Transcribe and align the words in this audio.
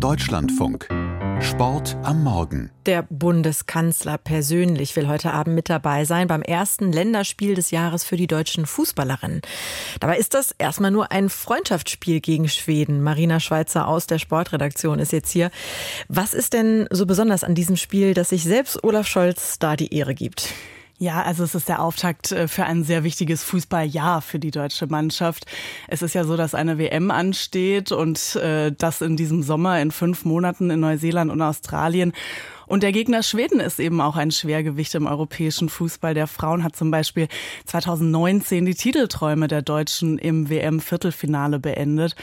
Deutschlandfunk. 0.00 0.88
Sport 1.40 1.96
am 2.04 2.22
Morgen. 2.22 2.70
Der 2.86 3.02
Bundeskanzler 3.02 4.16
persönlich 4.16 4.94
will 4.94 5.08
heute 5.08 5.32
Abend 5.32 5.56
mit 5.56 5.68
dabei 5.68 6.04
sein 6.04 6.28
beim 6.28 6.42
ersten 6.42 6.92
Länderspiel 6.92 7.56
des 7.56 7.72
Jahres 7.72 8.04
für 8.04 8.16
die 8.16 8.28
deutschen 8.28 8.64
Fußballerinnen. 8.64 9.42
Dabei 9.98 10.18
ist 10.18 10.34
das 10.34 10.54
erstmal 10.56 10.92
nur 10.92 11.10
ein 11.10 11.28
Freundschaftsspiel 11.28 12.20
gegen 12.20 12.48
Schweden. 12.48 13.02
Marina 13.02 13.40
Schweizer 13.40 13.88
aus 13.88 14.06
der 14.06 14.20
Sportredaktion 14.20 15.00
ist 15.00 15.10
jetzt 15.10 15.32
hier. 15.32 15.50
Was 16.08 16.32
ist 16.32 16.52
denn 16.52 16.86
so 16.90 17.04
besonders 17.04 17.42
an 17.42 17.56
diesem 17.56 17.76
Spiel, 17.76 18.14
dass 18.14 18.28
sich 18.28 18.44
selbst 18.44 18.84
Olaf 18.84 19.08
Scholz 19.08 19.58
da 19.58 19.74
die 19.74 19.92
Ehre 19.92 20.14
gibt? 20.14 20.54
Ja, 21.00 21.22
also 21.22 21.44
es 21.44 21.54
ist 21.54 21.68
der 21.68 21.80
Auftakt 21.80 22.32
äh, 22.32 22.48
für 22.48 22.64
ein 22.64 22.82
sehr 22.82 23.04
wichtiges 23.04 23.44
Fußballjahr 23.44 24.20
für 24.20 24.40
die 24.40 24.50
deutsche 24.50 24.88
Mannschaft. 24.88 25.46
Es 25.86 26.02
ist 26.02 26.14
ja 26.14 26.24
so, 26.24 26.36
dass 26.36 26.56
eine 26.56 26.76
WM 26.76 27.12
ansteht 27.12 27.92
und 27.92 28.34
äh, 28.34 28.72
das 28.76 29.00
in 29.00 29.16
diesem 29.16 29.44
Sommer 29.44 29.80
in 29.80 29.92
fünf 29.92 30.24
Monaten 30.24 30.70
in 30.70 30.80
Neuseeland 30.80 31.30
und 31.30 31.40
Australien. 31.40 32.12
Und 32.66 32.82
der 32.82 32.90
Gegner 32.90 33.22
Schweden 33.22 33.60
ist 33.60 33.78
eben 33.78 34.00
auch 34.00 34.16
ein 34.16 34.32
Schwergewicht 34.32 34.96
im 34.96 35.06
europäischen 35.06 35.68
Fußball. 35.68 36.14
Der 36.14 36.26
Frauen 36.26 36.64
hat 36.64 36.74
zum 36.74 36.90
Beispiel 36.90 37.28
2019 37.66 38.66
die 38.66 38.74
Titelträume 38.74 39.46
der 39.46 39.62
Deutschen 39.62 40.18
im 40.18 40.50
WM-Viertelfinale 40.50 41.60
beendet. 41.60 42.16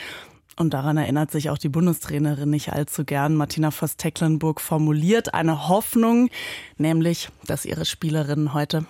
Und 0.58 0.73
daran 0.73 0.98
erinnert 0.98 1.32
sich 1.32 1.50
auch 1.50 1.58
die 1.58 1.70
Bundestrainerin 1.70 2.50
nicht 2.50 2.72
allzu 2.72 3.04
gern. 3.04 3.36
Martina 3.36 3.72
Voss-Tecklenburg 3.72 4.62
formuliert 4.62 5.34
eine 5.34 5.68
Hoffnung, 5.68 6.30
nämlich, 6.77 7.30
dass 7.46 7.66
ihre 7.66 7.86
Spielerinnen 7.86 8.54
heute 8.54 8.86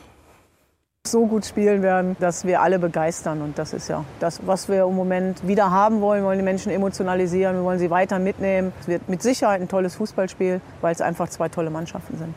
so 1.07 1.27
gut 1.27 1.45
spielen 1.45 1.81
werden, 1.81 2.15
dass 2.19 2.45
wir 2.45 2.61
alle 2.61 2.79
begeistern. 2.79 3.41
Und 3.41 3.57
das 3.57 3.73
ist 3.73 3.87
ja 3.87 4.03
das, 4.19 4.45
was 4.45 4.69
wir 4.69 4.83
im 4.83 4.95
Moment 4.95 5.47
wieder 5.47 5.71
haben 5.71 6.01
wollen. 6.01 6.21
Wir 6.21 6.27
wollen 6.27 6.39
die 6.39 6.43
Menschen 6.45 6.71
emotionalisieren, 6.71 7.57
wir 7.57 7.63
wollen 7.63 7.79
sie 7.79 7.89
weiter 7.89 8.19
mitnehmen. 8.19 8.73
Es 8.81 8.87
wird 8.87 9.07
mit 9.07 9.21
Sicherheit 9.21 9.61
ein 9.61 9.67
tolles 9.67 9.95
Fußballspiel, 9.95 10.61
weil 10.81 10.91
es 10.91 11.01
einfach 11.01 11.29
zwei 11.29 11.49
tolle 11.49 11.69
Mannschaften 11.69 12.17
sind. 12.17 12.35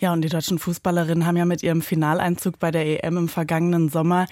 Ja, 0.00 0.14
und 0.14 0.22
die 0.22 0.30
deutschen 0.30 0.58
Fußballerinnen 0.58 1.26
haben 1.26 1.36
ja 1.36 1.44
mit 1.44 1.62
ihrem 1.62 1.82
Finaleinzug 1.82 2.58
bei 2.58 2.70
der 2.70 3.04
EM 3.04 3.18
im 3.18 3.28
vergangenen 3.28 3.90
Sommer 3.90 4.26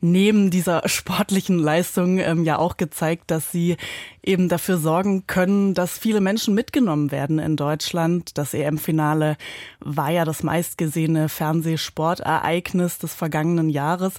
neben 0.00 0.50
dieser 0.50 0.82
sportlichen 0.88 1.60
Leistung 1.60 2.18
ähm, 2.18 2.42
ja 2.42 2.58
auch 2.58 2.76
gezeigt, 2.76 3.30
dass 3.30 3.52
sie 3.52 3.76
eben 4.24 4.48
dafür 4.48 4.78
sorgen 4.78 5.28
können, 5.28 5.74
dass 5.74 5.96
viele 5.96 6.20
Menschen 6.20 6.54
mitgenommen 6.54 7.12
werden 7.12 7.38
in 7.38 7.56
Deutschland. 7.56 8.36
Das 8.36 8.52
EM-Finale 8.52 9.36
war 9.78 10.10
ja 10.10 10.24
das 10.24 10.42
meistgesehene 10.42 11.28
Fernsehsportereignis 11.28 12.98
des 12.98 13.14
vergangenen 13.14 13.68
Jahres. 13.70 14.14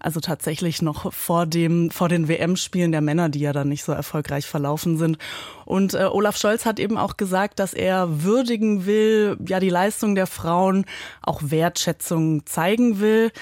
Also 0.00 0.20
tatsächlich 0.20 0.80
noch 0.80 1.12
vor 1.12 1.46
dem, 1.46 1.90
vor 1.90 2.08
den 2.08 2.28
WM-Spielen 2.28 2.92
der 2.92 3.00
Männer, 3.00 3.28
die 3.28 3.40
ja 3.40 3.52
dann 3.52 3.68
nicht 3.68 3.82
so 3.82 3.92
erfolgreich 3.92 4.46
verlaufen 4.46 4.96
sind. 4.96 5.18
Und 5.64 5.94
äh, 5.94 6.04
Olaf 6.04 6.36
Scholz 6.36 6.64
hat 6.64 6.78
eben 6.78 6.96
auch 6.96 7.16
gesagt, 7.16 7.58
dass 7.58 7.74
er 7.74 8.22
würdigen 8.22 8.86
will, 8.86 9.36
ja, 9.46 9.58
die 9.58 9.70
Leistung 9.70 10.14
der 10.14 10.28
Frauen, 10.28 10.86
auch 11.22 11.40
Wertschätzung 11.44 12.46
zeigen 12.46 13.00
will. 13.00 13.32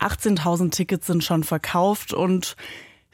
18.000 0.00 0.70
Tickets 0.70 1.06
sind 1.06 1.24
schon 1.24 1.44
verkauft 1.44 2.14
und 2.14 2.56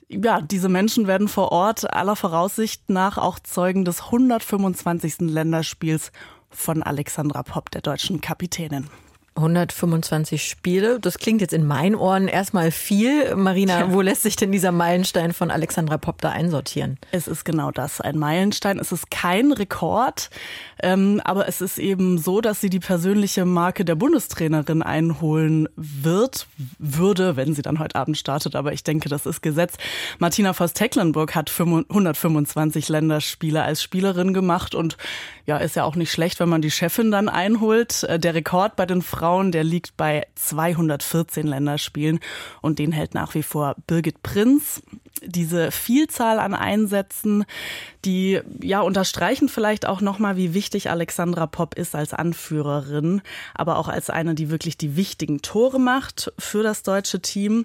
ja, 0.08 0.40
diese 0.40 0.68
Menschen 0.68 1.06
werden 1.06 1.28
vor 1.28 1.50
Ort 1.50 1.92
aller 1.92 2.14
Voraussicht 2.14 2.90
nach 2.90 3.18
auch 3.18 3.38
Zeugen 3.38 3.84
des 3.84 4.02
125. 4.02 5.20
Länderspiels 5.20 6.12
von 6.50 6.82
Alexandra 6.82 7.42
Popp, 7.42 7.70
der 7.70 7.80
deutschen 7.80 8.20
Kapitänin. 8.20 8.88
125 9.36 10.44
Spiele. 10.48 11.00
Das 11.00 11.18
klingt 11.18 11.40
jetzt 11.40 11.52
in 11.52 11.66
meinen 11.66 11.96
Ohren 11.96 12.28
erstmal 12.28 12.70
viel. 12.70 13.34
Marina, 13.34 13.80
ja. 13.80 13.92
wo 13.92 14.00
lässt 14.00 14.22
sich 14.22 14.36
denn 14.36 14.52
dieser 14.52 14.70
Meilenstein 14.70 15.32
von 15.32 15.50
Alexandra 15.50 15.98
Popp 15.98 16.20
da 16.20 16.30
einsortieren? 16.30 16.98
Es 17.10 17.26
ist 17.26 17.44
genau 17.44 17.72
das, 17.72 18.00
ein 18.00 18.16
Meilenstein. 18.16 18.78
Es 18.78 18.92
ist 18.92 19.10
kein 19.10 19.50
Rekord, 19.50 20.30
ähm, 20.80 21.20
aber 21.24 21.48
es 21.48 21.60
ist 21.60 21.78
eben 21.78 22.18
so, 22.18 22.40
dass 22.40 22.60
sie 22.60 22.70
die 22.70 22.78
persönliche 22.78 23.44
Marke 23.44 23.84
der 23.84 23.96
Bundestrainerin 23.96 24.82
einholen 24.82 25.68
wird, 25.74 26.46
würde, 26.78 27.36
wenn 27.36 27.54
sie 27.54 27.62
dann 27.62 27.80
heute 27.80 27.96
Abend 27.96 28.16
startet. 28.16 28.54
Aber 28.54 28.72
ich 28.72 28.84
denke, 28.84 29.08
das 29.08 29.26
ist 29.26 29.42
Gesetz. 29.42 29.74
Martina 30.18 30.52
Voss-Tecklenburg 30.52 31.34
hat 31.34 31.52
125 31.58 32.88
Länderspiele 32.88 33.62
als 33.62 33.82
Spielerin 33.82 34.32
gemacht 34.32 34.76
und 34.76 34.96
ja, 35.46 35.58
ist 35.58 35.76
ja 35.76 35.84
auch 35.84 35.96
nicht 35.96 36.12
schlecht, 36.12 36.40
wenn 36.40 36.48
man 36.48 36.62
die 36.62 36.70
Chefin 36.70 37.10
dann 37.10 37.28
einholt. 37.28 38.04
Äh, 38.04 38.20
der 38.20 38.34
Rekord 38.34 38.76
bei 38.76 38.86
den 38.86 39.02
Frauen 39.02 39.23
Frauen, 39.24 39.52
der 39.52 39.64
liegt 39.64 39.96
bei 39.96 40.26
214 40.34 41.46
Länderspielen 41.46 42.20
und 42.60 42.78
den 42.78 42.92
hält 42.92 43.14
nach 43.14 43.34
wie 43.34 43.42
vor 43.42 43.74
Birgit 43.86 44.22
Prinz. 44.22 44.82
Diese 45.24 45.70
Vielzahl 45.70 46.38
an 46.38 46.52
Einsätzen, 46.52 47.46
die 48.04 48.42
ja 48.60 48.82
unterstreichen 48.82 49.48
vielleicht 49.48 49.86
auch 49.86 50.02
nochmal, 50.02 50.36
wie 50.36 50.52
wichtig 50.52 50.90
Alexandra 50.90 51.46
Popp 51.46 51.74
ist 51.74 51.94
als 51.94 52.12
Anführerin, 52.12 53.22
aber 53.54 53.78
auch 53.78 53.88
als 53.88 54.10
eine, 54.10 54.34
die 54.34 54.50
wirklich 54.50 54.76
die 54.76 54.94
wichtigen 54.94 55.40
Tore 55.40 55.80
macht 55.80 56.30
für 56.38 56.62
das 56.62 56.82
deutsche 56.82 57.20
Team. 57.20 57.64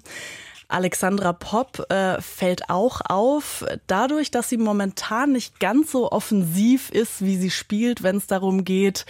Alexandra 0.70 1.32
Popp 1.32 1.90
äh, 1.90 2.20
fällt 2.20 2.70
auch 2.70 3.00
auf, 3.08 3.64
dadurch, 3.86 4.30
dass 4.30 4.48
sie 4.48 4.56
momentan 4.56 5.32
nicht 5.32 5.60
ganz 5.60 5.92
so 5.92 6.10
offensiv 6.10 6.90
ist, 6.90 7.24
wie 7.24 7.36
sie 7.36 7.50
spielt, 7.50 8.02
wenn 8.02 8.16
es 8.16 8.26
darum 8.26 8.64
geht, 8.64 9.06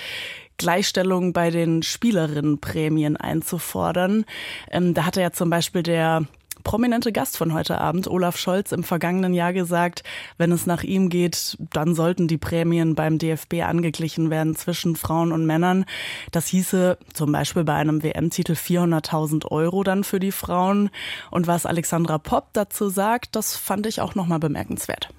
Gleichstellung 0.56 1.32
bei 1.32 1.50
den 1.50 1.82
Spielerinnenprämien 1.82 3.16
einzufordern. 3.16 4.26
Ähm, 4.70 4.94
da 4.94 5.06
hatte 5.06 5.20
ja 5.20 5.32
zum 5.32 5.48
Beispiel 5.50 5.82
der 5.82 6.26
prominente 6.62 7.12
Gast 7.12 7.36
von 7.36 7.52
heute 7.52 7.80
Abend, 7.80 8.08
Olaf 8.08 8.36
Scholz, 8.36 8.72
im 8.72 8.84
vergangenen 8.84 9.34
Jahr 9.34 9.52
gesagt, 9.52 10.02
wenn 10.38 10.52
es 10.52 10.66
nach 10.66 10.82
ihm 10.82 11.08
geht, 11.08 11.56
dann 11.72 11.94
sollten 11.94 12.28
die 12.28 12.38
Prämien 12.38 12.94
beim 12.94 13.18
DFB 13.18 13.62
angeglichen 13.62 14.30
werden 14.30 14.56
zwischen 14.56 14.96
Frauen 14.96 15.32
und 15.32 15.46
Männern. 15.46 15.84
Das 16.32 16.46
hieße 16.46 16.98
zum 17.12 17.32
Beispiel 17.32 17.64
bei 17.64 17.74
einem 17.74 18.02
WM-Titel 18.02 18.52
400.000 18.52 19.46
Euro 19.50 19.82
dann 19.84 20.04
für 20.04 20.20
die 20.20 20.32
Frauen. 20.32 20.90
Und 21.30 21.46
was 21.46 21.66
Alexandra 21.66 22.18
Popp 22.18 22.48
dazu 22.52 22.88
sagt, 22.88 23.36
das 23.36 23.56
fand 23.56 23.86
ich 23.86 24.00
auch 24.00 24.14
nochmal 24.14 24.38
bemerkenswert. 24.38 25.10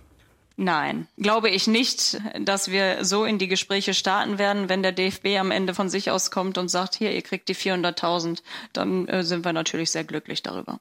Nein, 0.57 1.07
glaube 1.17 1.49
ich 1.49 1.65
nicht, 1.65 2.21
dass 2.39 2.69
wir 2.69 3.03
so 3.03 3.25
in 3.25 3.39
die 3.39 3.47
Gespräche 3.47 3.95
starten 3.95 4.37
werden. 4.37 4.69
Wenn 4.69 4.83
der 4.83 4.91
DFB 4.91 5.39
am 5.39 5.49
Ende 5.49 5.73
von 5.73 5.89
sich 5.89 6.11
aus 6.11 6.29
kommt 6.29 6.59
und 6.59 6.69
sagt, 6.69 6.93
hier, 6.93 7.11
ihr 7.11 7.23
kriegt 7.23 7.49
die 7.49 7.55
400.000, 7.55 8.43
dann 8.71 9.07
äh, 9.07 9.23
sind 9.23 9.43
wir 9.43 9.53
natürlich 9.53 9.89
sehr 9.89 10.03
glücklich 10.03 10.43
darüber. 10.43 10.79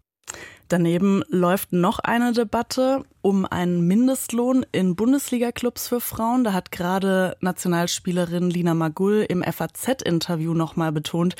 Daneben 0.70 1.25
läuft 1.28 1.72
noch 1.72 1.98
eine 1.98 2.31
Debatte 2.31 3.04
um 3.22 3.44
einen 3.44 3.88
Mindestlohn 3.88 4.64
in 4.70 4.94
Bundesliga-Clubs 4.94 5.88
für 5.88 6.00
Frauen. 6.00 6.44
Da 6.44 6.53
hat 6.53 6.70
gerade 6.70 7.36
Nationalspielerin 7.41 8.50
Lina 8.50 8.75
Magull 8.75 9.26
im 9.28 9.42
FAZ-Interview 9.42 10.54
nochmal 10.54 10.92
betont, 10.92 11.34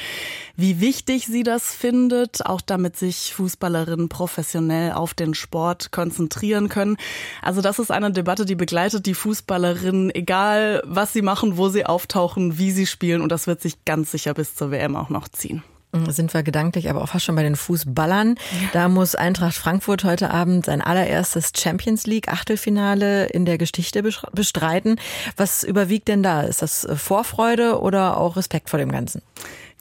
wie 0.57 0.81
wichtig 0.81 1.27
sie 1.27 1.45
das 1.45 1.73
findet, 1.73 2.45
auch 2.45 2.61
damit 2.61 2.97
sich 2.97 3.33
Fußballerinnen 3.33 4.09
professionell 4.09 4.95
auf 4.95 5.15
den 5.15 5.35
Sport 5.35 5.93
konzentrieren 5.93 6.69
können. 6.69 6.97
Also 7.41 7.61
das 7.61 7.79
ist 7.79 7.93
eine 7.93 8.11
Debatte, 8.11 8.45
die 8.45 8.57
begleitet 8.57 9.07
die 9.07 9.15
Fußballerinnen, 9.15 10.13
egal 10.13 10.83
was 10.85 11.13
sie 11.13 11.23
machen, 11.23 11.57
wo 11.57 11.69
sie 11.69 11.87
auftauchen, 11.87 12.59
wie 12.59 12.73
sie 12.73 12.87
spielen. 12.87 13.21
Und 13.21 13.31
das 13.31 13.47
wird 13.47 13.63
sich 13.63 13.85
ganz 13.85 14.11
sicher 14.11 14.35
bis 14.35 14.57
zur 14.57 14.73
WM 14.73 14.97
auch 14.97 15.09
noch 15.09 15.29
ziehen. 15.29 15.63
Sind 15.93 16.33
wir 16.35 16.43
gedanklich 16.43 16.89
aber 16.89 17.03
auch 17.03 17.09
fast 17.09 17.25
schon 17.25 17.35
bei 17.35 17.43
den 17.43 17.57
Fußballern. 17.57 18.37
Da 18.73 18.89
muss 18.89 19.17
Eintracht 19.17 19.55
Frankfurt 19.55 20.05
heute 20.05 20.31
Abend 20.31 20.67
sein 20.67 20.81
allererstes 20.81 21.53
Champions 21.57 22.07
League 22.07 22.29
Achtelfinale 22.29 23.27
in 23.27 23.45
der 23.45 23.59
Geschichte 23.59 24.03
bestreiten. 24.03 25.01
Was 25.37 25.65
überwiegt 25.65 26.07
denn 26.07 26.23
da? 26.23 26.43
Ist 26.43 26.63
das 26.63 26.87
Vorfreude 26.95 27.81
oder 27.81 28.19
auch 28.19 28.37
Respekt 28.37 28.71
vor 28.71 28.79
dem 28.79 28.93
Ganzen? 28.93 29.23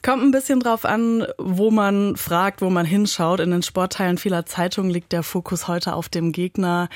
Kommt 0.02 0.22
ein 0.22 0.30
bisschen 0.30 0.60
drauf 0.60 0.86
an, 0.86 1.26
wo 1.36 1.70
man 1.70 2.16
fragt, 2.16 2.62
wo 2.62 2.70
man 2.70 2.86
hinschaut. 2.86 3.38
In 3.38 3.50
den 3.50 3.62
Sportteilen 3.62 4.16
vieler 4.16 4.46
Zeitungen 4.46 4.90
liegt 4.90 5.12
der 5.12 5.22
Fokus 5.22 5.68
heute 5.68 5.94
auf 5.94 6.08
dem 6.08 6.32
Gegner 6.32 6.88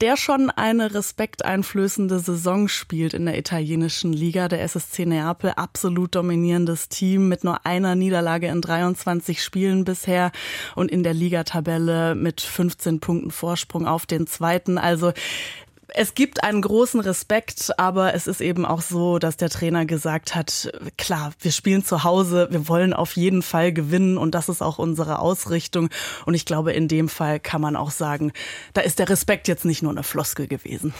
der 0.00 0.16
schon 0.16 0.50
eine 0.50 0.92
respekteinflößende 0.92 2.18
Saison 2.18 2.68
spielt 2.68 3.14
in 3.14 3.26
der 3.26 3.38
italienischen 3.38 4.12
Liga. 4.12 4.48
Der 4.48 4.62
SSC 4.62 5.06
Neapel, 5.06 5.50
absolut 5.50 6.14
dominierendes 6.14 6.88
Team 6.88 7.28
mit 7.28 7.44
nur 7.44 7.64
einer 7.64 7.94
Niederlage 7.94 8.48
in 8.48 8.60
23 8.60 9.42
Spielen 9.42 9.84
bisher 9.84 10.32
und 10.74 10.90
in 10.90 11.02
der 11.02 11.14
Ligatabelle 11.14 12.14
mit 12.14 12.40
15 12.40 13.00
Punkten 13.00 13.30
Vorsprung 13.30 13.86
auf 13.86 14.06
den 14.06 14.26
zweiten. 14.26 14.78
Also 14.78 15.12
es 15.96 16.14
gibt 16.14 16.42
einen 16.42 16.60
großen 16.60 16.98
Respekt, 16.98 17.78
aber 17.78 18.14
es 18.14 18.26
ist 18.26 18.40
eben 18.40 18.66
auch 18.66 18.82
so, 18.82 19.20
dass 19.20 19.36
der 19.36 19.48
Trainer 19.48 19.86
gesagt 19.86 20.34
hat, 20.34 20.72
klar, 20.98 21.32
wir 21.38 21.52
spielen 21.52 21.84
zu 21.84 22.02
Hause, 22.02 22.48
wir 22.50 22.68
wollen 22.68 22.92
auf 22.92 23.16
jeden 23.16 23.42
Fall 23.42 23.72
gewinnen 23.72 24.18
und 24.18 24.34
das 24.34 24.48
ist 24.48 24.60
auch 24.60 24.78
unsere 24.78 25.20
Ausrichtung. 25.20 25.88
Und 26.26 26.34
ich 26.34 26.46
glaube, 26.46 26.72
in 26.72 26.88
dem 26.88 27.08
Fall 27.08 27.38
kann 27.38 27.60
man 27.60 27.76
auch 27.76 27.92
sagen, 27.92 28.32
da 28.72 28.80
ist 28.80 28.98
der 28.98 29.08
Respekt 29.08 29.46
jetzt 29.46 29.64
nicht 29.64 29.82
nur 29.82 29.92
eine 29.92 30.02
Floskel 30.02 30.48
gewesen. 30.48 30.92